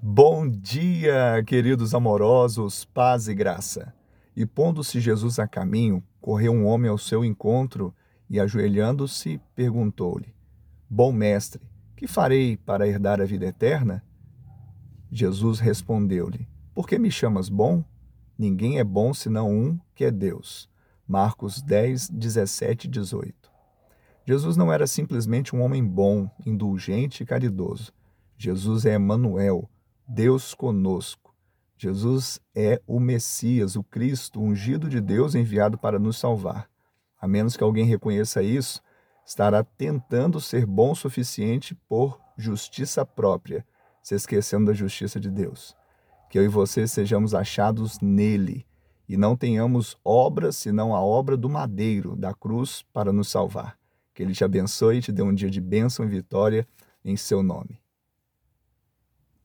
[0.00, 3.92] Bom dia, queridos amorosos, paz e graça.
[4.36, 7.92] E pondo-se Jesus a caminho, correu um homem ao seu encontro
[8.30, 10.32] e, ajoelhando-se, perguntou-lhe:
[10.88, 14.04] Bom mestre, que farei para herdar a vida eterna?
[15.10, 17.82] Jesus respondeu-lhe: Por que me chamas bom?
[18.38, 20.70] Ninguém é bom senão um, que é Deus.
[21.08, 23.34] Marcos 10, 17 e 18.
[24.24, 27.92] Jesus não era simplesmente um homem bom, indulgente e caridoso.
[28.36, 29.68] Jesus é Emanuel,
[30.10, 31.34] Deus conosco.
[31.76, 36.66] Jesus é o Messias, o Cristo, ungido de Deus enviado para nos salvar.
[37.20, 38.80] A menos que alguém reconheça isso,
[39.26, 43.66] estará tentando ser bom o suficiente por justiça própria,
[44.02, 45.76] se esquecendo da justiça de Deus.
[46.30, 48.64] Que eu e você sejamos achados nele
[49.06, 53.78] e não tenhamos obras senão a obra do madeiro, da cruz, para nos salvar.
[54.14, 56.66] Que ele te abençoe e te dê um dia de bênção e vitória
[57.04, 57.78] em seu nome.